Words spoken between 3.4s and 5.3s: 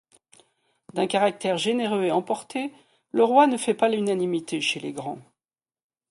ne fait pas l'unanimité chez les grands.